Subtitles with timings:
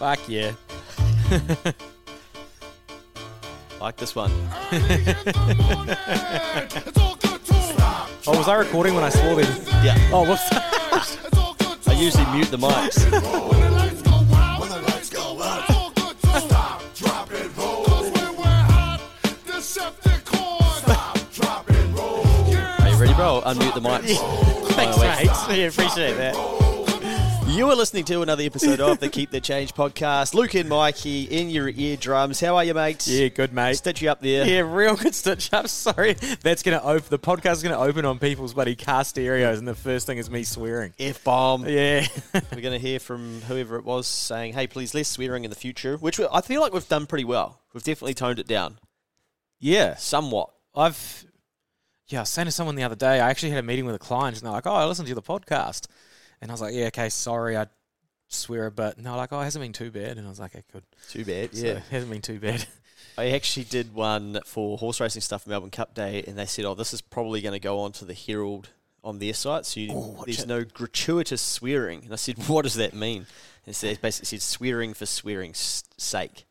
[0.00, 0.52] Fuck yeah.
[3.80, 4.30] Like this one.
[8.26, 9.50] Oh, was I recording when I swore then?
[9.82, 9.96] Yeah.
[10.12, 10.46] Oh, whoops.
[11.88, 13.00] I usually mute the mics.
[21.60, 23.42] Are you ready, bro?
[23.44, 24.16] Unmute the mics.
[24.74, 25.00] Thanks, Oh,
[25.48, 25.58] mate.
[25.58, 26.59] Yeah, appreciate that.
[27.50, 30.34] You are listening to another episode of the Keep the Change podcast.
[30.34, 32.40] Luke and Mikey in your eardrums.
[32.40, 33.08] How are you, mates?
[33.08, 33.74] Yeah, good, mate.
[33.74, 34.46] Stitch you up there.
[34.46, 35.66] Yeah, real good stitch up.
[35.68, 37.06] Sorry, that's gonna open.
[37.10, 40.30] The podcast is gonna open on people's bloody car stereos, and the first thing is
[40.30, 40.94] me swearing.
[41.00, 41.68] F bomb.
[41.68, 45.50] Yeah, We're going to hear from whoever it was saying, hey, please, less swearing in
[45.50, 47.60] the future, which we- I feel like we've done pretty well.
[47.74, 48.78] We've definitely toned it down
[49.58, 49.96] yeah.
[49.96, 50.50] somewhat.
[50.74, 51.26] I've
[52.06, 53.20] yeah, I was saying to someone the other day.
[53.20, 55.14] I actually had a meeting with a client, and they're like, "Oh, I listened to
[55.14, 55.86] the podcast,"
[56.40, 57.66] and I was like, "Yeah, okay, sorry, I
[58.28, 60.64] swear but no, like, "Oh, it hasn't been too bad," and I was like, "Okay,
[60.72, 60.84] good.
[61.08, 61.54] Too bad.
[61.54, 61.72] So, Yeah.
[61.72, 62.66] it hasn't been too bad."
[63.18, 66.64] I actually did one for horse racing stuff for Melbourne Cup Day, and they said,
[66.64, 68.68] oh, this is probably going to go on to the Herald
[69.02, 70.48] on their site, so you, Oh, there's it.
[70.48, 72.04] no gratuitous swearing.
[72.04, 73.26] And I said, what does that mean?
[73.66, 76.46] And so it basically said swearing for swearing's sake,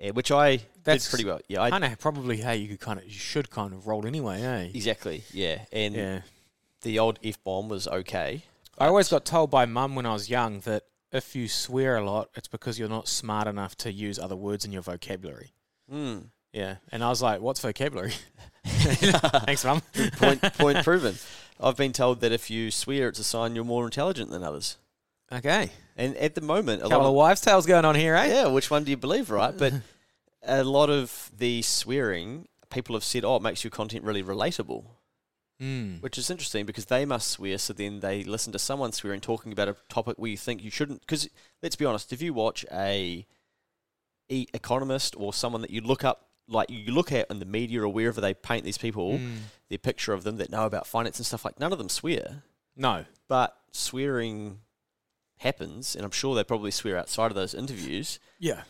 [0.00, 1.40] yeah, which I That's did pretty well.
[1.48, 2.36] Yeah, I, know probably.
[2.38, 4.70] Hey, you could kind of, you should kind of roll anyway, eh?
[4.74, 5.24] exactly.
[5.32, 6.20] Yeah, and Yeah.
[6.82, 8.44] the old F bomb was okay.
[8.78, 12.04] I always got told by mum when I was young that if you swear a
[12.04, 15.52] lot, it's because you're not smart enough to use other words in your vocabulary.
[15.92, 16.30] Mm.
[16.52, 18.12] Yeah, and I was like, "What's vocabulary?"
[18.64, 19.82] Thanks, mum.
[20.16, 21.16] point point proven.
[21.60, 24.78] I've been told that if you swear, it's a sign you're more intelligent than others.
[25.30, 28.14] Okay, And at the moment, a couple lot of of, wives' tales going on here,
[28.14, 28.26] eh?
[28.26, 29.56] yeah, which one do you believe, right?
[29.56, 29.72] But
[30.42, 34.84] a lot of the swearing, people have said, oh, it makes your content really relatable,
[35.62, 36.02] Mm.
[36.02, 39.52] which is interesting because they must swear, so then they listen to someone swearing talking
[39.52, 41.00] about a topic where you think you shouldn't.
[41.00, 41.28] Because
[41.62, 43.24] let's be honest, if you watch a
[44.28, 47.80] e- economist or someone that you look up, like you look at in the media
[47.82, 49.36] or wherever they paint these people, Mm.
[49.68, 52.42] their picture of them that know about finance and stuff like, none of them swear.
[52.74, 53.04] No.
[53.28, 54.58] but swearing
[55.38, 58.62] happens, and I'm sure they probably swear outside of those interviews, Yeah.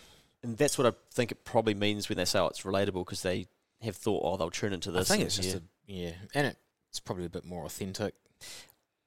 [0.42, 3.22] and that's what I think it probably means when they say oh, it's relatable because
[3.22, 3.46] they
[3.80, 5.10] have thought, oh, they'll turn into this.
[5.10, 5.56] I think it's just yeah.
[5.56, 5.60] a
[5.92, 6.56] yeah, and it,
[6.92, 8.14] it's probably a bit more authentic.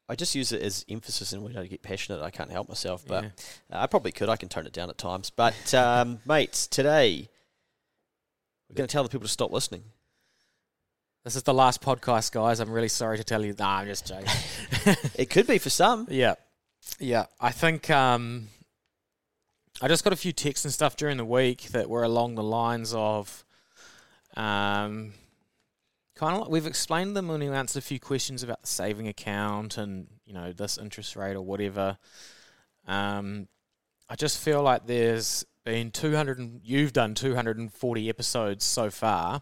[0.10, 3.06] I just use it as emphasis, and when I get passionate, I can't help myself.
[3.08, 3.30] But Yeah.
[3.72, 4.28] uh, I probably could.
[4.28, 5.30] I can tone it down at times.
[5.30, 7.30] But um, mates, today
[8.68, 9.84] we're going to tell the people to stop listening.
[11.24, 12.60] This is the last podcast, guys.
[12.60, 13.54] I'm really sorry to tell you.
[13.58, 14.28] Nah, I'm just joking.
[15.16, 16.08] It could be for some.
[16.10, 16.34] Yeah,
[17.00, 17.26] yeah.
[17.40, 18.48] I think um,
[19.80, 22.44] I just got a few texts and stuff during the week that were along the
[22.44, 23.44] lines of,
[24.36, 25.14] um,
[26.16, 29.08] kind of like we've explained them when we answered a few questions about the saving
[29.08, 31.98] account and you know this interest rate or whatever.
[32.88, 33.48] Um,
[34.10, 36.40] I just feel like there's been 200.
[36.40, 39.42] And, you've done 240 episodes so far,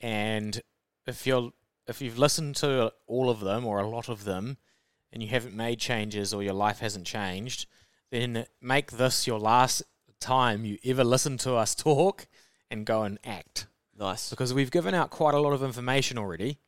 [0.00, 0.60] and
[1.06, 1.52] if you're
[1.86, 4.58] if you've listened to all of them or a lot of them,
[5.12, 7.66] and you haven't made changes or your life hasn't changed,
[8.10, 9.82] then make this your last
[10.20, 12.26] time you ever listen to us talk
[12.70, 13.66] and go and act.
[13.98, 14.30] Nice.
[14.30, 16.58] Because we've given out quite a lot of information already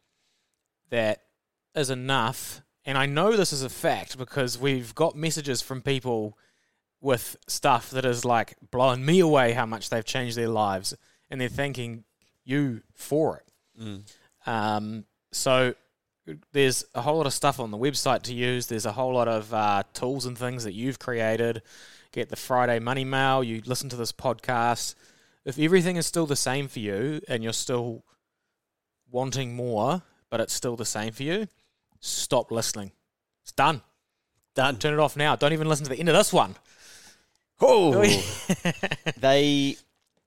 [0.91, 1.23] that
[1.75, 2.63] is enough.
[2.85, 6.37] And I know this is a fact because we've got messages from people
[7.01, 10.95] with stuff that is like blowing me away how much they've changed their lives
[11.31, 12.05] and they're thanking
[12.45, 13.83] you for it.
[13.83, 14.03] Mm.
[14.47, 15.75] Um, so
[16.53, 18.67] there's a whole lot of stuff on the website to use.
[18.67, 21.63] There's a whole lot of uh, tools and things that you've created.
[22.13, 23.45] Get the Friday money mail.
[23.45, 24.95] You listen to this podcast.
[25.45, 28.05] If everything is still the same for you and you're still
[29.11, 31.49] wanting more, but it's still the same for you,
[32.01, 32.93] stop listening.
[33.43, 33.83] It's done.
[34.55, 34.77] Done.
[34.77, 35.37] Turn it off now.
[35.37, 36.57] Don't even listen to the end of this one.
[37.61, 38.03] Oh.
[39.19, 39.77] they,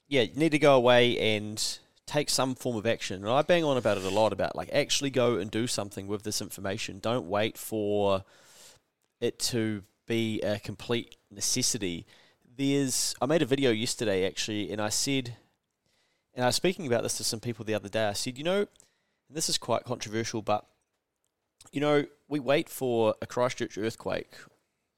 [0.07, 3.23] yeah, you need to go away and take some form of action.
[3.23, 6.07] And I bang on about it a lot about like actually go and do something
[6.07, 6.99] with this information.
[6.99, 8.23] Don't wait for
[9.21, 12.05] it to be a complete necessity.
[12.55, 15.35] There's, I made a video yesterday actually, and I said,
[16.33, 18.05] and I was speaking about this to some people the other day.
[18.05, 18.67] I said, you know,
[19.29, 20.65] this is quite controversial, but
[21.71, 24.33] you know, we wait for a Christchurch earthquake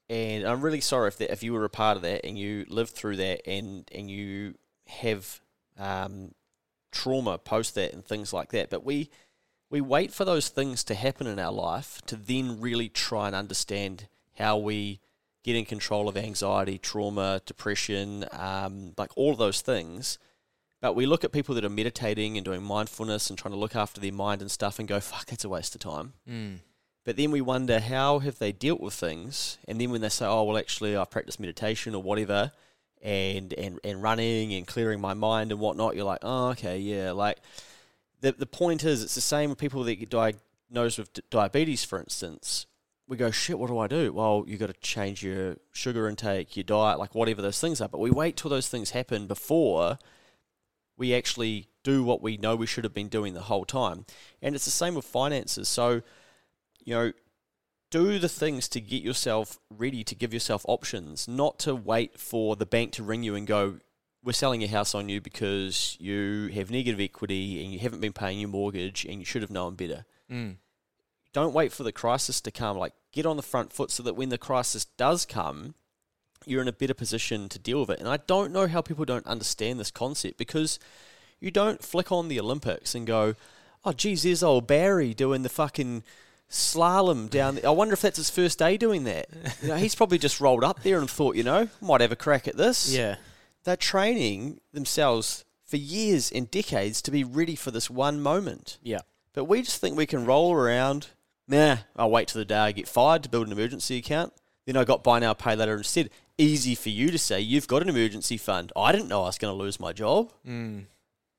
[0.08, 2.64] and I'm really sorry if that if you were a part of that and you
[2.68, 4.54] lived through that and and you
[4.86, 5.40] have
[5.78, 6.32] um,
[6.92, 8.70] trauma post that and things like that.
[8.70, 9.10] But we
[9.68, 13.34] we wait for those things to happen in our life to then really try and
[13.34, 14.06] understand
[14.38, 15.00] how we
[15.46, 20.18] get in control of anxiety, trauma, depression, um, like all of those things.
[20.82, 23.74] But we look at people that are meditating and doing mindfulness and trying to look
[23.74, 26.58] after their mind and stuff and go, fuck, that's a waste of time Mm.
[27.04, 30.26] But then we wonder how have they dealt with things, and then when they say,
[30.26, 32.50] "Oh, well, actually, I practice meditation or whatever,"
[33.00, 37.12] and and and running and clearing my mind and whatnot, you're like, "Oh, okay, yeah."
[37.12, 37.38] Like
[38.22, 41.84] the the point is, it's the same with people that get diagnosed with d- diabetes,
[41.84, 42.66] for instance.
[43.08, 46.56] We go, "Shit, what do I do?" Well, you got to change your sugar intake,
[46.56, 47.88] your diet, like whatever those things are.
[47.88, 49.98] But we wait till those things happen before
[50.96, 54.06] we actually do what we know we should have been doing the whole time.
[54.42, 55.68] And it's the same with finances.
[55.68, 56.02] So
[56.86, 57.12] you know,
[57.90, 62.56] do the things to get yourself ready to give yourself options, not to wait for
[62.56, 63.78] the bank to ring you and go,
[64.22, 68.12] we're selling your house on you because you have negative equity and you haven't been
[68.12, 70.04] paying your mortgage and you should have known better.
[70.30, 70.56] Mm.
[71.36, 72.78] Don't wait for the crisis to come.
[72.78, 75.74] Like, get on the front foot so that when the crisis does come,
[76.46, 78.00] you're in a better position to deal with it.
[78.00, 80.78] And I don't know how people don't understand this concept because
[81.38, 83.34] you don't flick on the Olympics and go,
[83.84, 86.04] oh, geez, there's old Barry doing the fucking
[86.50, 87.56] slalom down.
[87.56, 89.28] The, I wonder if that's his first day doing that.
[89.60, 92.16] You know, he's probably just rolled up there and thought, you know, might have a
[92.16, 92.90] crack at this.
[92.90, 93.16] Yeah.
[93.64, 98.78] They're training themselves for years and decades to be ready for this one moment.
[98.82, 99.00] Yeah.
[99.34, 101.08] But we just think we can roll around.
[101.48, 104.32] Nah, I'll wait till the day I get fired to build an emergency account.
[104.66, 106.10] Then I got buy now, pay later instead.
[106.38, 108.72] Easy for you to say, you've got an emergency fund.
[108.76, 110.32] I didn't know I was going to lose my job.
[110.46, 110.86] Mm.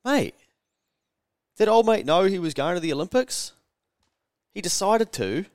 [0.06, 0.34] Mate,
[1.58, 3.52] did old mate know he was going to the Olympics?
[4.54, 5.46] He decided to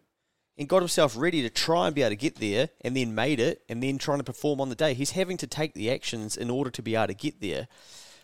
[0.59, 3.41] and got himself ready to try and be able to get there and then made
[3.41, 4.95] it and then trying to perform on the day.
[4.95, 7.69] He's having to take the actions in order to be able to get there.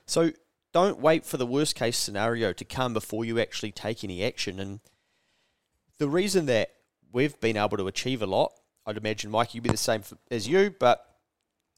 [0.07, 0.33] So
[0.73, 4.61] don't wait for the worst case scenario to come before you actually take any action.
[4.61, 4.81] And
[5.99, 6.71] the reason that
[7.13, 8.53] we've been able to achieve a lot,
[8.87, 11.05] I'd imagine, Mike, you'd be the same as you, but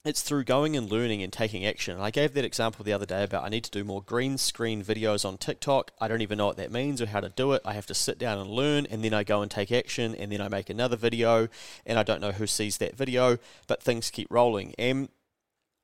[0.05, 1.94] it's through going and learning and taking action.
[1.94, 4.38] And I gave that example the other day about I need to do more green
[4.38, 5.90] screen videos on TikTok.
[6.00, 7.62] I don't even know what that means or how to do it.
[7.64, 10.32] I have to sit down and learn, and then I go and take action, and
[10.32, 11.49] then I make another video,
[11.84, 14.75] and I don't know who sees that video, but things keep rolling.
[14.78, 15.08] And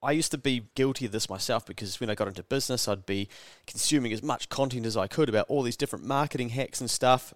[0.02, 3.06] I used to be guilty of this myself because when I got into business, I'd
[3.06, 3.28] be
[3.66, 7.34] consuming as much content as I could about all these different marketing hacks and stuff,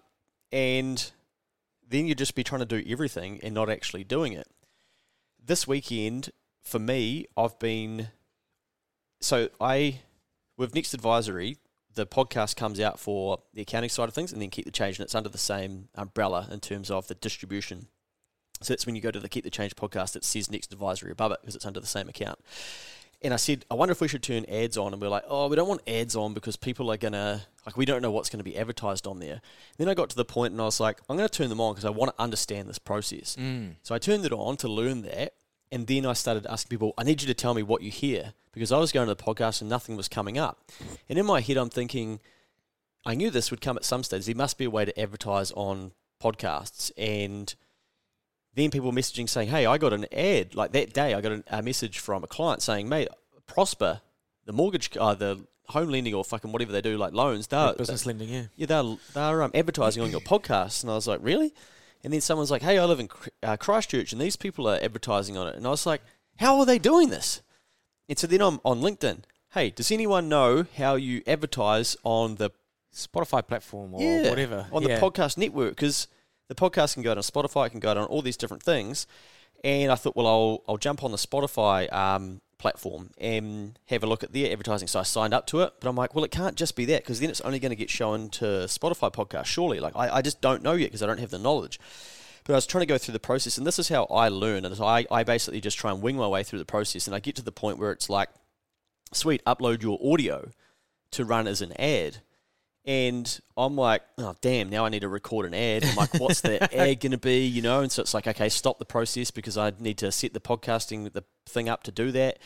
[0.51, 1.11] and
[1.87, 4.47] then you'd just be trying to do everything and not actually doing it.
[5.43, 6.31] This weekend,
[6.61, 8.09] for me, I've been
[9.19, 10.01] so I
[10.57, 11.57] with Next Advisory,
[11.93, 14.97] the podcast comes out for the accounting side of things, and then Keep the Change,
[14.97, 17.87] and it's under the same umbrella in terms of the distribution.
[18.61, 21.11] So that's when you go to the Keep the Change podcast, it says Next Advisory
[21.11, 22.39] above it because it's under the same account.
[23.23, 24.93] And I said, I wonder if we should turn ads on.
[24.93, 27.77] And we're like, oh, we don't want ads on because people are going to, like,
[27.77, 29.41] we don't know what's going to be advertised on there.
[29.77, 31.61] then I got to the point and I was like, I'm going to turn them
[31.61, 33.35] on because I want to understand this process.
[33.39, 33.75] Mm.
[33.83, 35.33] So I turned it on to learn that.
[35.71, 38.33] And then I started asking people, I need you to tell me what you hear
[38.51, 40.59] because I was going to the podcast and nothing was coming up.
[41.07, 42.19] And in my head, I'm thinking,
[43.05, 44.25] I knew this would come at some stage.
[44.25, 45.91] There must be a way to advertise on
[46.21, 46.91] podcasts.
[46.97, 47.53] And
[48.55, 50.55] then people messaging saying, Hey, I got an ad.
[50.55, 53.09] Like that day, I got an, a message from a client saying, Mate,
[53.47, 54.01] Prospa,
[54.45, 58.05] the mortgage, uh, the home lending or fucking whatever they do, like loans, they're, business
[58.05, 58.43] lending, yeah.
[58.55, 60.83] yeah, they're, they're um, advertising on your podcast.
[60.83, 61.53] And I was like, Really?
[62.03, 63.09] And then someone's like, hey, I live in
[63.43, 65.55] uh, Christchurch and these people are advertising on it.
[65.55, 66.01] And I was like,
[66.37, 67.41] how are they doing this?
[68.09, 69.19] And so then I'm on LinkedIn.
[69.53, 72.51] Hey, does anyone know how you advertise on the
[72.93, 74.95] Spotify platform or yeah, whatever on yeah.
[74.95, 75.71] the podcast network?
[75.71, 76.07] Because
[76.51, 79.07] the podcast can go on Spotify, it can go on all these different things.
[79.63, 84.05] And I thought, well, I'll, I'll jump on the Spotify um, platform and have a
[84.05, 84.89] look at their advertising.
[84.89, 87.03] So I signed up to it, but I'm like, well, it can't just be that
[87.03, 89.79] because then it's only going to get shown to Spotify podcast, surely.
[89.79, 91.79] Like, I, I just don't know yet because I don't have the knowledge.
[92.43, 94.65] But I was trying to go through the process, and this is how I learn.
[94.65, 97.15] And so I, I basically just try and wing my way through the process, and
[97.15, 98.27] I get to the point where it's like,
[99.13, 100.49] sweet, upload your audio
[101.11, 102.17] to run as an ad.
[102.83, 105.85] And I'm like, oh, damn, now I need to record an ad.
[105.85, 107.45] I'm like, what's the ad going to be?
[107.45, 107.81] You know?
[107.81, 111.11] And so it's like, okay, stop the process because I need to set the podcasting
[111.13, 112.39] the thing up to do that.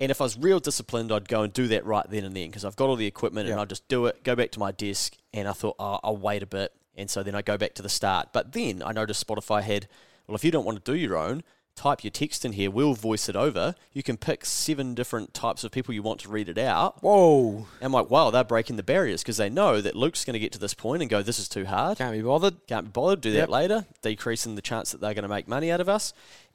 [0.00, 2.48] And if I was real disciplined, I'd go and do that right then and then
[2.48, 3.52] because I've got all the equipment Yeah.
[3.52, 5.14] and I'd just do it, go back to my desk.
[5.32, 6.72] And I thought, oh, I'll wait a bit.
[6.96, 8.30] And so then I go back to the start.
[8.32, 9.86] But then I noticed Spotify had,
[10.26, 11.44] well, if you don't want to do your own,
[11.76, 12.70] type your text in here.
[12.70, 13.74] We'll voice it over.
[13.92, 17.02] You can pick seven different types of people you want to read it out.
[17.02, 17.66] Whoa.
[17.80, 20.40] And I'm like, wow, they're breaking the barriers because they know that Luke's going to
[20.40, 21.98] get to this point and go, this is too hard.
[21.98, 22.66] Can't be bothered.
[22.66, 23.20] Can't be bothered.
[23.20, 23.38] Do Yep.
[23.48, 26.12] that later, decreasing the chance that they're going to make money out of us.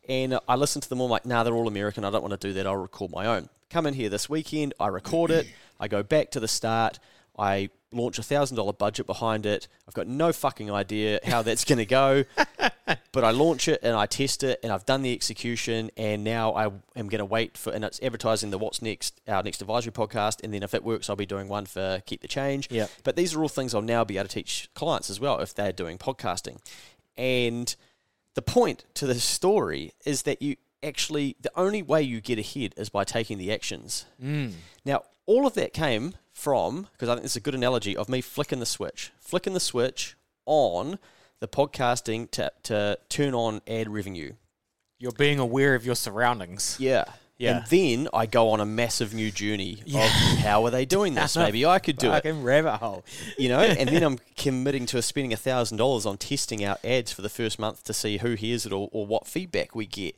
[0.10, 2.04] And I listened to them all like, nah, they're all American.
[2.04, 2.66] I don't want to do that.
[2.66, 3.50] I'll record my own.
[3.70, 4.74] Come in here this weekend.
[4.80, 5.48] I record it.
[5.80, 7.00] I go back to the start.
[7.38, 9.68] I launch a thousand dollar budget behind it.
[9.88, 12.26] I've got no fucking idea how that's going to go,
[13.12, 16.54] but I launch it and I test it, and I've done the execution, and now
[16.54, 19.92] I am going to wait for, and it's advertising the what's next, our next advisory
[19.92, 22.68] podcast, and then if it works, I'll be doing one for keep the change.
[22.72, 22.88] Yeah.
[23.04, 25.54] But these are all things I'll now be able to teach clients as well if
[25.54, 26.60] they're doing podcasting.
[27.18, 27.76] And
[28.36, 32.74] the point to this story is that you actually, the only way you get ahead
[32.78, 34.06] is by taking the actions.
[34.22, 34.54] Mm.
[34.86, 38.20] Now, all of that came from, because I think it's a good analogy, of me
[38.20, 40.16] flicking the switch, flicking the switch
[40.48, 40.98] on
[41.40, 44.34] the podcasting to, to turn on ad revenue.
[44.98, 46.78] You're being aware of your surroundings.
[46.80, 47.06] Yeah.
[47.38, 47.58] Yeah.
[47.58, 50.04] And then I go on a massive new journey Yeah.
[50.06, 51.36] of how are they doing this?
[51.36, 52.24] Maybe I could do it.
[52.24, 53.04] Fucking rabbit hole.
[53.38, 57.24] You know, and then I'm committing to spending thousand dollars on testing out ads for
[57.24, 60.16] the first month to see who hears it or, or what feedback we get.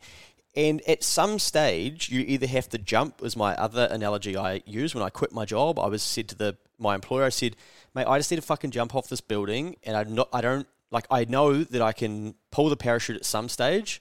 [0.55, 3.21] And at some stage, you either have to jump.
[3.21, 5.79] Was my other analogy I used when I quit my job.
[5.79, 7.55] I was said to the my employer, I said,
[7.95, 10.67] "Mate, I just need to fucking jump off this building, and I not, I don't
[10.91, 11.05] like.
[11.09, 13.99] I know that I can pull the parachute at some stage,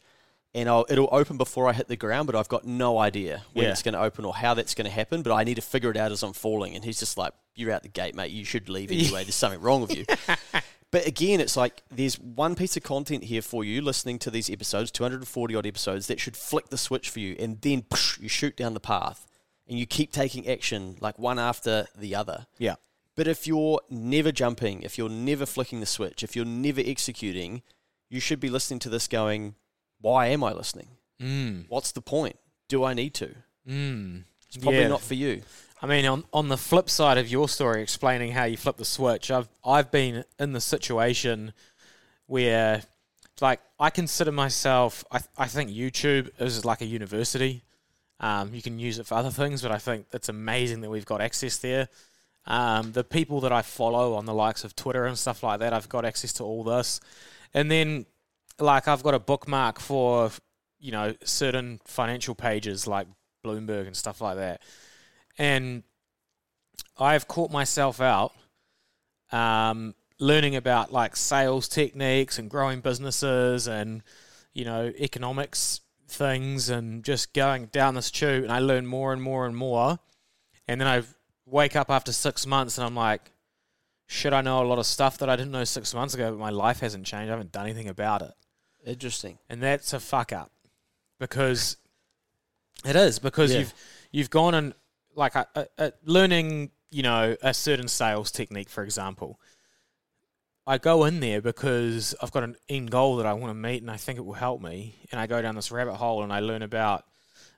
[0.54, 3.64] and I'll, it'll open before I hit the ground, but I've got no idea when
[3.64, 3.70] Yeah.
[3.70, 5.22] it's going to open or how that's going to happen.
[5.22, 7.72] But I need to figure it out as I'm falling." And he's just like, "You're
[7.72, 8.30] out the gate, mate.
[8.30, 9.22] You should leave anyway.
[9.24, 10.04] There's something wrong with you."
[10.92, 14.48] But again, it's like there's one piece of content here for you listening to these
[14.50, 18.28] episodes, 240 odd episodes, that should flick the switch for you, and then psh, you
[18.28, 19.26] shoot down the path
[19.66, 22.46] and you keep taking action like one after the other.
[22.58, 22.74] Yeah.
[23.16, 27.62] But if you're never jumping, if you're never flicking the switch, if you're never executing,
[28.10, 29.54] you should be listening to this going,
[30.00, 30.88] why am I listening?
[31.20, 31.66] Mm.
[31.68, 32.36] What's the point?
[32.68, 33.34] Do I need to?
[33.68, 34.24] Mm.
[34.46, 34.88] It's probably Yeah.
[34.88, 35.42] not for you.
[35.82, 38.84] I mean, on on the flip side of your story, explaining how you flip the
[38.84, 41.52] switch, I've I've been in the situation
[42.26, 42.82] where,
[43.40, 45.04] like, I consider myself.
[45.10, 47.64] I I think YouTube is like a university.
[48.20, 51.04] Um, you can use it for other things, but I think it's amazing that we've
[51.04, 51.88] got access there.
[52.46, 55.72] Um, the people that I follow on the likes of Twitter and stuff like that,
[55.72, 57.00] I've got access to all this,
[57.54, 58.06] and then
[58.60, 60.30] like I've got a bookmark for
[60.78, 63.08] you know certain financial pages like
[63.44, 64.62] Bloomberg and stuff like that
[65.42, 65.82] and
[66.98, 68.32] I've caught myself out
[69.32, 74.02] um, learning about like sales techniques and growing businesses and
[74.52, 79.20] you know economics things and just going down this tube and I learn more and
[79.22, 79.98] more and more
[80.68, 81.02] and then I
[81.46, 83.32] wake up after six months and I'm like
[84.06, 86.38] should I know a lot of stuff that I didn't know six months ago but
[86.38, 88.32] my life hasn't changed I haven't done anything about it
[88.86, 89.38] Interesting.
[89.48, 90.52] and that's a fuck up
[91.18, 91.78] because
[92.84, 93.60] it is because Yeah.
[93.60, 93.74] you've
[94.12, 94.74] you've gone and
[95.14, 95.44] like uh,
[95.78, 99.38] uh, learning you know a certain sales technique for example.
[100.66, 103.82] I go in there because i've got an end goal that i want to meet
[103.82, 104.94] and i think it will help me.
[105.10, 107.04] And i go down this rabbit hole and i learn about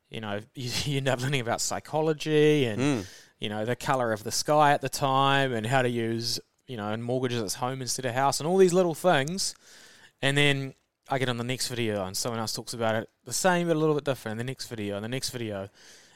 [0.09, 3.07] you know you, you end up learning about psychology and Mm.
[3.41, 6.77] you know the color of the sky at the time and how to use you
[6.79, 9.55] know and mortgages as home instead of house and all these little things.
[10.23, 10.75] And then
[11.11, 13.77] i get on the next video and someone else talks about it the same but
[13.77, 14.33] a little bit different.
[14.33, 15.69] And the next video and the next video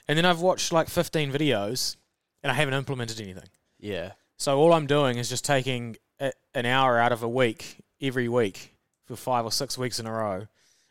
[0.08, 1.96] and then i've watched like 15 videos
[2.42, 3.48] and i haven't implemented anything
[3.78, 4.12] Yeah.
[4.36, 8.28] so all i'm doing is just taking a, an hour out of a week every
[8.28, 8.74] week
[9.06, 10.46] for five or six weeks in a row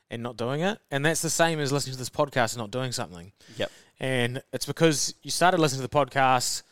[0.10, 2.72] and not doing it and that's the same as listening to this podcast and not
[2.72, 3.72] doing something Yep.
[4.00, 6.64] and it's because you started listening to the podcast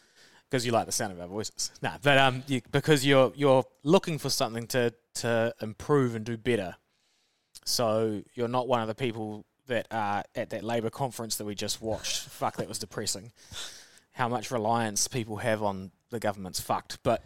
[0.49, 1.71] because you like the sound of our voices.
[1.81, 6.37] Nah, but um, you, because you're you're looking for something to to improve and do
[6.37, 6.75] better.
[7.65, 11.55] So you're not one of the people that are at that Labor conference that we
[11.55, 12.17] just watched.
[12.29, 13.31] Fuck, that was depressing.
[14.13, 16.99] How much reliance people have on the government's fucked.
[17.03, 17.21] But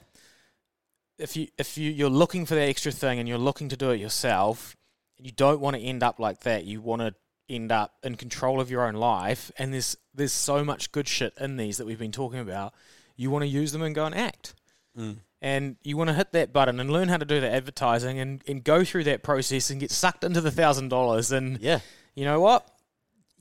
[1.17, 3.91] if you if you you're looking for that extra thing and you're looking to do
[3.91, 4.75] it yourself,
[5.17, 6.65] you don't want to end up like that.
[6.65, 7.13] You want to
[7.49, 11.33] end up in control of your own life and there's there's so much good shit
[11.39, 12.75] in these that we've been talking about
[13.15, 14.53] you want to use them and go and act
[14.97, 15.17] Mm.
[15.41, 18.43] and you want to hit that button and learn how to do the advertising and,
[18.47, 21.79] and go through that process and get sucked into the thousand dollars and Yeah.
[22.15, 22.67] You know what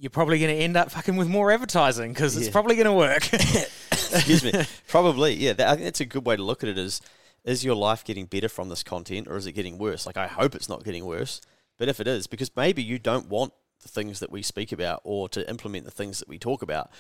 [0.01, 2.53] you're probably going to end up fucking with more advertising because it's Yeah.
[2.53, 4.53] probably going to work Excuse me.
[4.87, 5.53] Probably, yeah.
[5.55, 6.79] That, I think that's a good way to look at it.
[6.79, 7.01] Is
[7.45, 10.07] is your life getting better from this content, or is it getting worse?
[10.07, 11.41] Like, I hope it's not getting worse.
[11.79, 15.01] But if it is, because maybe you don't want the things that we speak about,
[15.05, 16.91] or to implement the things that we talk about,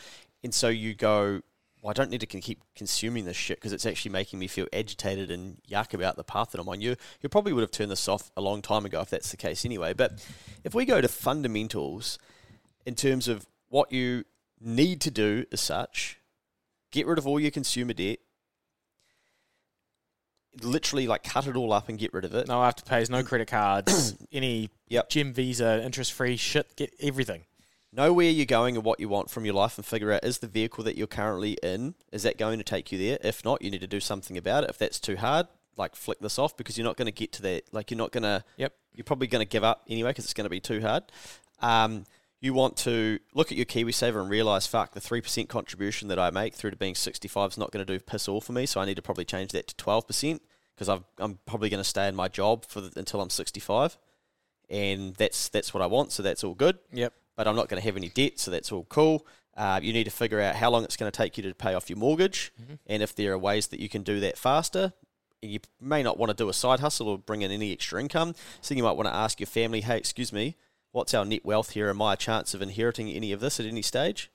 [0.45, 1.41] and so you go,
[1.81, 4.67] "Well, I don't need to keep consuming this shit because it's actually making me feel
[4.73, 7.91] agitated and yuck about the path that I'm on." You you probably would have turned
[7.91, 9.93] this off a long time ago if that's the case, anyway.
[9.93, 10.25] But
[10.65, 12.19] if we go to fundamentals
[12.87, 14.25] in terms of what you
[14.61, 16.19] need to do as such,
[16.91, 18.19] get rid of all your consumer debt.
[20.63, 22.49] Literally, like cut it all up and get rid of it.
[22.49, 25.11] no afterpays no credit cards any Yep.
[25.11, 27.45] gym visa interest free shit get everything
[27.91, 30.39] Know where you're going and what you want from your life, and figure out is
[30.39, 33.19] the vehicle that you're currently in is that going to take you there?
[33.23, 34.71] If not, you need to do something about it.
[34.71, 37.43] If that's too hard, like flick this off because you're not going to get to
[37.43, 37.73] that.
[37.73, 38.45] Like you're not going to.
[38.57, 38.75] Yep.
[38.95, 41.05] You're probably going to give up anyway because it's going to be too hard.
[41.61, 42.05] Um,
[42.41, 46.19] you want to look at your KiwiSaver and realize, fuck, the three percent contribution that
[46.19, 48.67] I make through to being 65 is not going to do piss all for me.
[48.67, 50.43] So I need to probably change that to 12 percent
[50.79, 53.99] because I'm probably going to stay in my job for the, until I'm 65,
[54.71, 56.13] and that's that's what I want.
[56.13, 56.79] So that's all good.
[56.93, 57.15] Yep.
[57.39, 59.25] But I'm not going to have any debt, so that's all cool.
[59.57, 61.73] Uh, you need to figure out how long it's going to take you to pay
[61.73, 62.75] off your mortgage, Mm-hmm.
[62.89, 64.93] and if there are ways that you can do that faster.
[65.41, 68.35] You may not want to do a side hustle or bring in any extra income,
[68.61, 70.57] so you might want to ask your family, "Hey, excuse me,
[70.91, 71.89] what's our net wealth here?
[71.91, 74.33] Am I a chance of inheriting any of this at any stage?"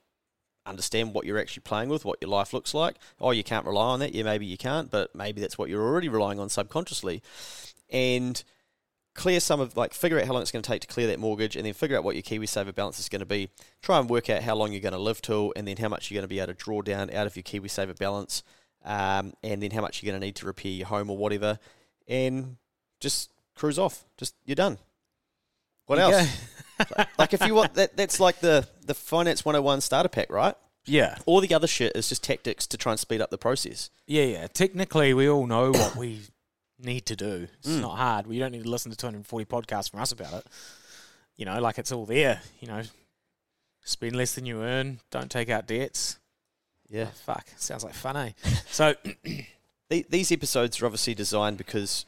[0.66, 2.96] Understand what you're actually playing with, what your life looks like.
[3.20, 4.16] Oh, you can't rely on that.
[4.16, 7.22] Yeah, maybe you can't, but maybe that's what you're already relying on subconsciously,
[7.90, 8.42] and
[9.14, 11.20] clear some of like figure out how long it's going to take to clear that
[11.20, 13.50] mortgage and then figure out what your KiwiSaver balance is going to be.
[13.82, 16.10] Try and work out how long you're going to live till and then how much
[16.10, 18.44] you're going to be able to draw down out of your KiwiSaver balance
[18.84, 21.60] um, and then how much you're going to need to repair your home or whatever
[22.08, 22.58] and
[23.00, 24.06] just cruise off.
[24.18, 24.78] Just you're done.
[25.86, 26.48] What You else?
[27.18, 30.56] like if you want that that's like the the finance 101 starter pack, right?
[30.86, 31.18] Yeah.
[31.26, 33.90] All the other shit is just tactics to try and speed up the process.
[34.06, 34.48] Yeah, yeah.
[34.48, 36.22] Technically, we all know what we
[36.84, 37.48] need to do.
[37.60, 37.82] It's Mm.
[37.82, 38.28] not hard.
[38.28, 40.48] We don't need to listen to 240 podcasts from us about it.
[41.36, 42.42] You know, like it's all there.
[42.60, 42.82] You know,
[43.84, 45.00] spend less than you earn.
[45.12, 46.20] Don't take out debts.
[46.90, 47.08] Yeah.
[47.10, 48.32] Oh, fuck, sounds like fun, eh?
[48.70, 48.96] So,
[49.90, 52.06] These episodes are obviously designed because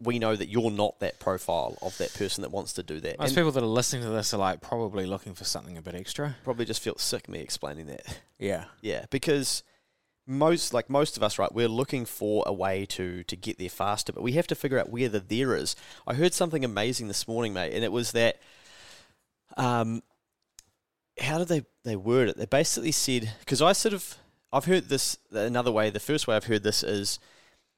[0.00, 3.18] we know that you're not that profile of that person that wants to do that.
[3.20, 5.82] most And people that are listening to this are like probably looking for something a
[5.82, 6.36] bit extra.
[6.42, 8.20] probably just feel sick me explaining that.
[8.38, 8.64] Yeah.
[8.80, 9.62] Yeah, because
[10.30, 13.68] most like most of us, right, we're looking for a way to to get there
[13.68, 15.74] faster, but we have to figure out where the there is.
[16.06, 18.40] I heard something amazing this morning, mate, and it was that
[19.56, 20.02] um
[21.20, 22.36] how did they they word it?
[22.36, 24.16] They basically said because I sort of
[24.52, 25.90] I've heard this another way.
[25.90, 27.18] The first way I've heard this is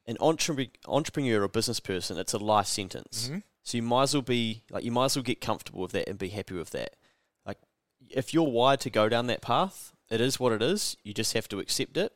[0.07, 2.19] an entrepreneur, entrepreneur or business person.
[2.19, 3.29] It's a life sentence.
[3.29, 3.39] Mm-hmm.
[3.63, 6.09] So you might as well be like you might as well get comfortable with that
[6.09, 6.97] and be happy with that.
[7.47, 7.59] Like
[8.11, 10.97] if you're wired to go down that path, it is what it is.
[11.03, 12.13] You just have to accept it.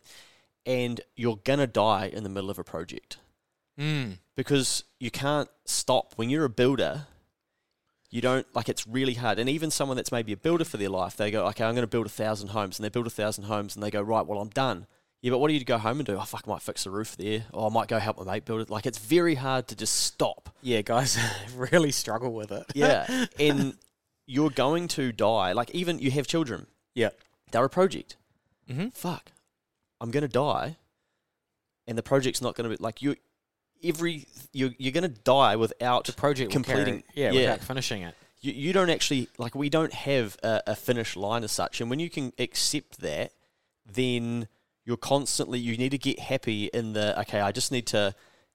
[0.66, 3.18] And you're gonna die in the middle of a project.
[3.78, 4.18] Mm.
[4.34, 6.14] Because you can't stop.
[6.16, 7.06] When you're a builder,
[8.10, 9.38] you don't like it's really hard.
[9.38, 11.86] And even someone that's maybe a builder for their life, they go, Okay, I'm gonna
[11.86, 14.40] build a thousand homes and they build a thousand homes and they go, Right, well
[14.40, 14.86] I'm done.
[15.22, 16.16] Yeah, but what do you go home and do?
[16.16, 17.44] Oh fuck, I might fix the roof there.
[17.52, 18.70] Or I might go help my mate build it.
[18.70, 20.54] Like it's very hard to just stop.
[20.62, 21.18] Yeah, guys
[21.56, 22.66] really struggle with it.
[22.74, 23.26] Yeah.
[23.38, 23.76] and
[24.26, 25.52] you're going to die.
[25.52, 26.66] Like even you have children.
[26.94, 27.10] Yeah.
[27.50, 28.16] They're a project.
[28.70, 28.88] Mm-hmm.
[28.88, 29.32] Fuck.
[30.00, 30.76] I'm gonna die.
[31.86, 33.16] And the project's not gonna be like you
[33.84, 37.40] every you're you're gonna die without The project completing carry, yeah, yeah.
[37.52, 38.14] without finishing it.
[38.40, 41.90] you, you don't actually like we don't have a, a finish line as such and
[41.90, 43.32] when you can accept that
[43.84, 44.48] then
[44.84, 48.14] you're constantly you need to get happy in the okay i just need to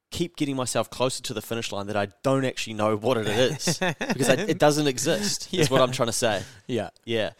[0.10, 3.28] keep getting myself closer to the finish line that i don't actually know what it
[3.28, 6.90] is because I, it doesn't exist is what i'm trying to say Yeah.
[7.06, 7.32] yeah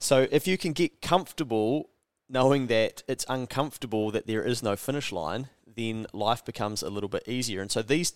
[0.00, 1.90] so if you can get comfortable
[2.28, 7.08] knowing that it's uncomfortable that there is no finish line then life becomes a little
[7.08, 8.12] bit easier and so these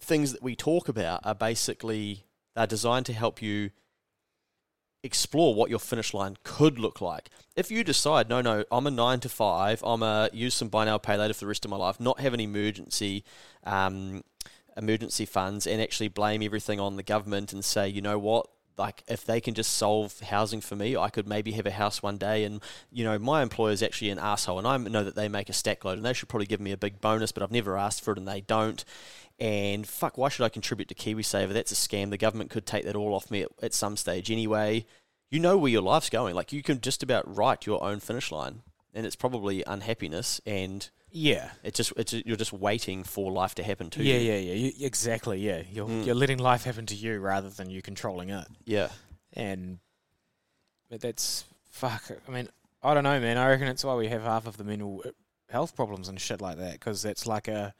[0.00, 3.70] things that we talk about are basically they're designed to help you
[5.04, 7.28] explore what your finish line could look like.
[7.54, 10.86] If you decide, no, no, I'm a nine to five, I'm a use some buy
[10.86, 13.22] now pay later for the rest of my life, not have an emergency,
[13.64, 14.24] um,
[14.76, 19.02] emergency funds, and actually blame everything on the government and say, you know what, like
[19.06, 22.18] if they can just solve housing for me, I could maybe have a house one
[22.18, 22.44] day.
[22.44, 22.60] And
[22.90, 25.52] you know, my employer is actually an asshole, and I know that they make a
[25.52, 28.02] stack load, and they should probably give me a big bonus, but I've never asked
[28.02, 28.84] for it, and they don't.
[29.38, 31.52] And fuck, why should I contribute to KiwiSaver?
[31.52, 32.10] That's a scam.
[32.10, 34.86] The government could take that all off me at, at some stage anyway.
[35.30, 36.34] You know where your life's going.
[36.34, 38.62] Like you can just about write your own finish line,
[38.94, 41.50] and it's probably unhappiness, and Yeah.
[41.62, 44.32] it's just it's you're just waiting for life to happen to Yeah, you.
[44.32, 44.54] yeah, yeah.
[44.54, 45.40] You, exactly.
[45.40, 46.06] Yeah, you're Mm.
[46.06, 48.46] you're letting life happen to you rather than you controlling it.
[48.64, 48.90] Yeah,
[49.32, 49.78] And
[50.88, 52.04] but that's fuck.
[52.28, 52.48] I mean,
[52.82, 53.36] I don't know, man.
[53.38, 55.10] I reckon it's why we have half of the mental uh,
[55.50, 57.74] health problems and shit like that because that's like a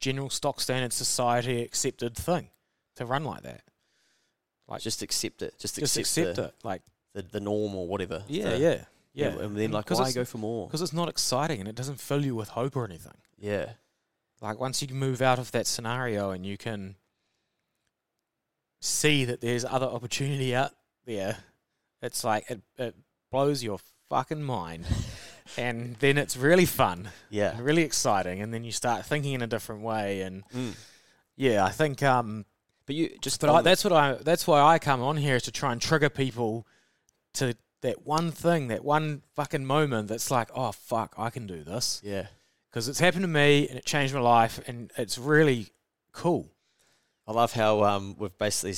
[0.00, 2.50] general stock standard society accepted thing
[2.96, 3.62] to run like that.
[4.68, 5.54] Like just accept it.
[5.58, 6.54] Just, just accept, accept the, it.
[6.64, 6.82] Like
[7.14, 8.24] The, the norm or whatever.
[8.28, 8.84] yeah, The- yeah,
[9.16, 9.28] yeah.
[9.28, 10.66] And then like, why go for more?
[10.66, 13.16] Because it's not exciting and it doesn't fill you with hope or anything.
[13.38, 13.70] Yeah,
[14.40, 16.96] Like once you move out of that scenario and you can
[18.80, 20.72] see that there's other opportunity out
[21.06, 21.38] there,
[22.02, 22.94] it's like it, it
[23.30, 24.86] blows your fucking mind.
[25.56, 27.56] and then it's really fun yeah.
[27.60, 30.74] really exciting and then you start thinking in a different way and Mm.
[31.36, 32.44] yeah, I think um
[32.84, 35.44] But you just but I, that's what I that's why I come on here is
[35.44, 36.66] to try and trigger people
[37.34, 41.62] to that one thing, that one fucking moment that's like, oh fuck, I can do
[41.62, 42.26] this yeah.
[42.70, 45.68] because it's happened to me and it changed my life and it's really
[46.12, 46.50] cool.
[47.28, 48.74] I love how um, we've basically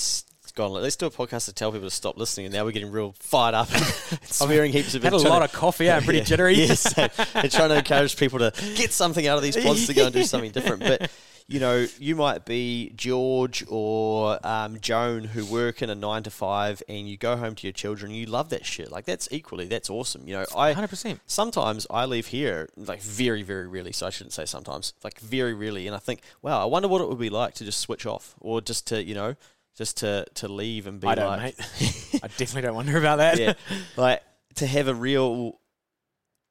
[0.54, 2.90] gone, let's do a podcast to tell people to stop listening, and now we're getting
[2.90, 3.84] real fired up and
[4.24, 5.90] swearing heaps of Had a lot of coffee.
[5.90, 6.24] I'm pretty Yeah.
[6.24, 6.54] jittery.
[6.58, 9.94] Yes, so they're trying to encourage people to get something out of these pods to
[9.94, 10.82] go and do something different.
[10.82, 11.10] But
[11.48, 16.30] you know, you might be George or um, Joan who work in a nine to
[16.30, 18.12] five, and you go home to your children.
[18.12, 18.92] You love that shit.
[18.92, 20.28] Like that's equally that's awesome.
[20.28, 21.20] You know, I 100%.
[21.26, 23.92] sometimes I leave here like very very rarely.
[23.92, 27.00] So I shouldn't say sometimes, like very rarely, and I think, wow, I wonder what
[27.00, 29.34] it would be like to just switch off or just to you know.
[29.76, 32.10] Just to, to leave and be I don't, like, mate.
[32.14, 33.38] I definitely don't wonder about that.
[33.38, 33.52] yeah,
[33.96, 34.24] like
[34.56, 35.60] to have a real,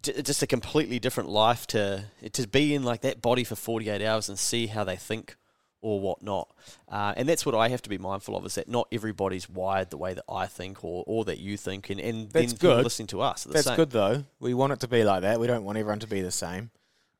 [0.04, 4.02] just a completely different life to to be in like that body for forty eight
[4.02, 5.36] hours and see how they think
[5.82, 6.50] or whatnot.
[6.90, 9.90] Uh, and that's what I have to be mindful of is that not everybody's wired
[9.92, 12.84] the way that I think or, or that you think, and and That's then good.
[12.84, 13.44] listening to us.
[13.44, 13.76] The That's same.
[13.76, 14.24] good though.
[14.40, 15.40] We want it to be like that.
[15.40, 16.72] We don't want everyone to be the same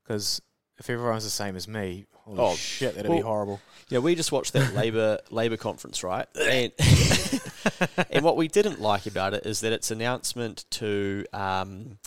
[0.04, 0.42] because
[0.80, 3.62] if everyone's the same as me, Oh, shit, that'd be horrible.
[3.90, 6.28] Yeah, we just watched that Labor Labor conference, right?
[6.36, 6.72] And
[8.12, 11.98] and what we didn't like about it is that its announcement to um,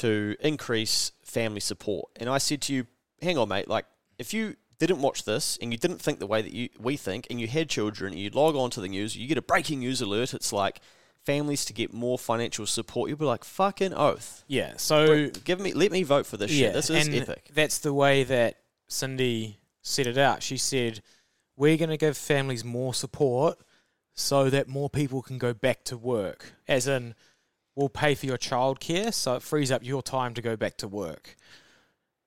[0.00, 2.10] to increase family support.
[2.16, 2.86] And I said to you,
[3.22, 3.68] "Hang on, mate.
[3.68, 3.86] Like,
[4.18, 7.26] if you didn't watch this and you didn't think the way that you we think,
[7.30, 9.80] and you had children, and you log on to the news, you get a breaking
[9.80, 10.34] news alert.
[10.34, 10.80] It's like."
[11.26, 14.42] Families to get more financial support, you'll be like fucking oath.
[14.48, 14.72] Yeah.
[14.78, 16.72] So Give me, let me vote for this yeah, shit.
[16.72, 17.50] This is epic.
[17.52, 18.56] That's the way that
[18.88, 20.42] Cindy set it out.
[20.42, 21.02] She said,
[21.56, 23.58] "We're going to give families more support
[24.14, 26.54] so that more people can go back to work.
[26.66, 27.14] As in,
[27.80, 30.88] we'll pay for your childcare, so it frees up your time to go back to
[30.88, 31.36] work."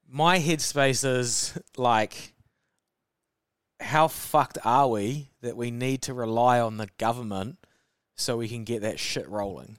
[0.08, 2.34] My headspace is like,
[3.80, 7.58] how fucked are we that we need to rely on the government
[8.16, 9.78] so we can get that shit rolling?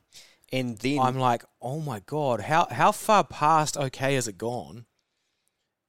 [0.52, 4.86] And then I'm like, oh my god, how how far past okay has it gone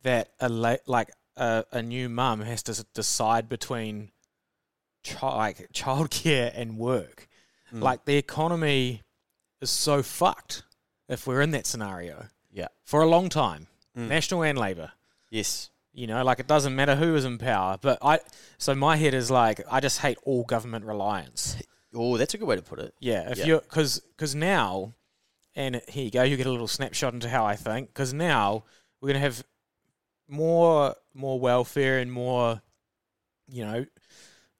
[0.02, 4.12] that a la- like a, a new mum has to decide between
[5.04, 7.28] chi- like childcare and work?
[7.74, 7.82] Mm.
[7.82, 9.04] Like the economy
[9.66, 10.64] is so fucked
[11.10, 14.08] if we're in that scenario yeah, for a long time, Mm.
[14.10, 14.92] national and labor.
[15.30, 18.20] yes, You know, like it doesn't matter who is in power, but I.
[18.58, 21.56] So my head is like, I just hate all government reliance.
[21.96, 22.94] oh, that's a good way to put it.
[23.00, 23.46] Yeah, if Yeah.
[23.46, 24.94] you're because because now,
[25.56, 27.88] and here you go, you get a little snapshot into how I think.
[27.94, 28.66] Because now
[29.00, 29.44] we're gonna have
[30.28, 32.62] more more welfare and more,
[33.48, 33.86] you know,